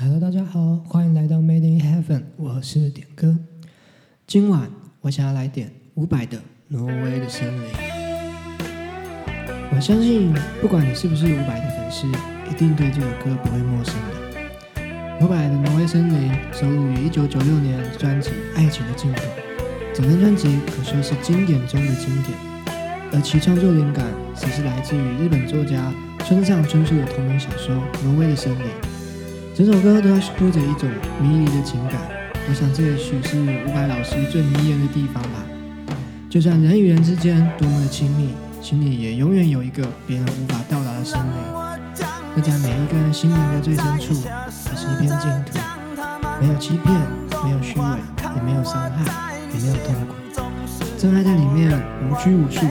[0.00, 3.36] Hello，大家好，欢迎来到 Made in Heaven，我是点歌。
[4.28, 7.68] 今晚我想要来点伍佰的《挪威的森林》。
[9.74, 12.06] 我相信，不管你是不是伍佰的粉丝，
[12.48, 15.20] 一定对这首歌不会陌生的。
[15.20, 19.22] 伍佰的《挪威森林》收录于1996年专辑《爱情的尽头》，
[19.92, 22.38] 整张专辑可说是经典中的经典。
[23.10, 27.74] 而其创作灵感则是来自于日本作家村上春树的同名小说
[28.04, 28.64] 《挪威的森林》。
[29.58, 30.88] 整首歌都铺着一种
[31.20, 32.00] 迷离的情感，
[32.48, 35.42] 我想这也许是伍佰老师最迷人的地方吧。
[36.30, 38.28] 就算人与人之间多么的亲密，
[38.62, 42.06] 心里也永远有一个别人无法到达的森林。
[42.36, 45.58] 那在每一个人心灵的最深处，也是一片净土，
[46.40, 46.94] 没有欺骗，
[47.42, 47.84] 没有虚伪，
[48.36, 50.14] 也没有伤害，也没有痛苦。
[50.96, 51.76] 真爱在里面
[52.08, 52.64] 无拘无束。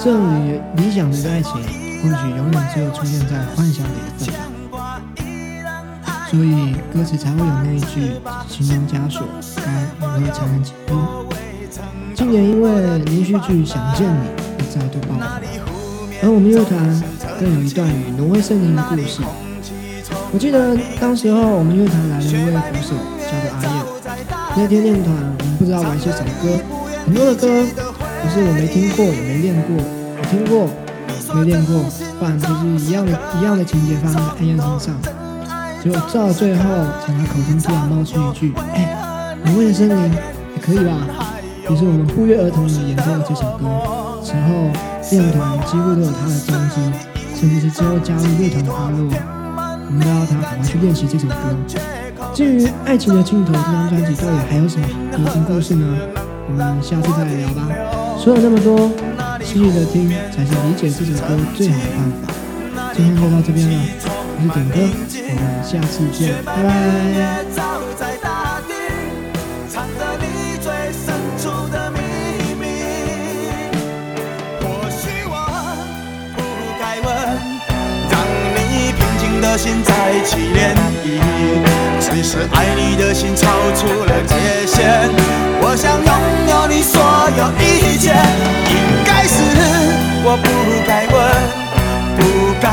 [0.00, 1.52] 这里理想的爱情，
[2.02, 4.51] 或许永远只有出现在幻想里的份。
[6.32, 8.10] 所以歌词才会有那一句
[8.48, 9.22] “形容枷锁，
[9.56, 11.26] 该如何才能解脱”。
[12.16, 15.20] 今年因为连续剧《想见你》又再度爆红，
[16.22, 17.02] 而我们乐团
[17.38, 19.20] 更有一段与挪威森林的故事。
[20.32, 22.96] 我记得当时候我们乐团来了一位鼓手，
[23.28, 23.84] 叫做阿燕。
[24.56, 26.58] 那天练团，我们不知道玩些什么歌，
[27.04, 27.46] 很多的歌
[28.22, 29.76] 不是我没听过也没练过，
[30.16, 30.66] 我听过
[31.34, 31.84] 没练过，
[32.18, 34.96] 不然就是一样的一样的情节发生在阿燕身上。
[35.82, 36.62] 结果到最后，
[37.04, 39.96] 从他口中突然冒出一句：“哎，挪威的森林
[40.54, 40.94] 也可以吧？”
[41.68, 43.66] 于是我们不约而同地演奏了这首歌。
[44.22, 44.70] 此后，
[45.10, 46.78] 练团几乎都有他的踪迹，
[47.34, 51.34] 甚至是之后加入乐团的阿洛，我们都要他赶快去练习这首歌。
[52.32, 55.84] 至于《爱情的尽头》这张专辑到底还有什么歌情故事呢？
[56.46, 57.66] 我们下次再来聊吧。
[58.22, 58.88] 说了那么多，
[59.42, 62.94] 细细的听才是理解这首歌最好的办法。
[62.94, 64.21] 今天就到这边了。
[64.34, 64.74] 我是点歌，
[65.28, 66.66] 我们下次见，拜拜。
[69.70, 70.24] 藏着你
[70.60, 71.04] 最深
[71.38, 71.98] 处的秘
[72.60, 72.62] 密。
[74.60, 75.34] 或许我
[76.36, 76.38] 不
[76.78, 77.08] 该问，
[78.10, 78.14] 让
[78.54, 79.90] 你平静的心再
[80.24, 80.56] 起涟
[81.04, 81.06] 漪。
[82.00, 84.34] 只是爱你的心超出了界
[84.66, 85.08] 限，
[85.62, 86.10] 我想拥
[86.48, 87.00] 有你所
[87.38, 88.12] 有一切。
[88.68, 88.72] 应
[89.04, 89.34] 该是
[90.24, 90.46] 我不
[90.86, 91.11] 该问。
[91.11, 91.11] 不该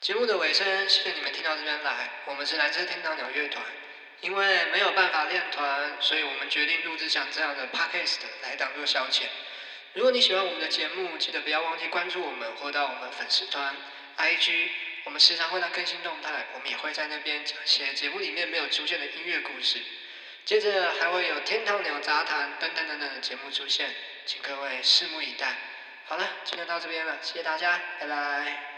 [0.00, 2.08] 节目的尾声，谢谢你们听到这边来。
[2.24, 3.62] 我们是蓝色天堂鸟乐团，
[4.22, 9.24] 因为没有办法练团，所以我们决定录制像这样的 podcast 来当做消遣。
[9.92, 13.76] 如果你喜欢我们的节目，记得不要忘记关注我们或到我们粉丝团
[14.16, 14.70] IG，
[15.04, 19.80] 我们时常会在更新动态，我们也会在那边讲些节目里面没有出现的音乐故事。
[20.46, 23.94] 接着还会有天堂鸟杂谈等等等等的节目出现，
[24.24, 25.54] 请各位拭目以待。
[26.06, 28.69] 好了，今天到这边了，谢谢大家，拜拜。